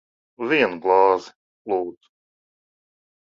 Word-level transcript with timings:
Vienu 0.51 0.79
glāzi. 0.85 1.29
Lūdzu. 1.73 2.11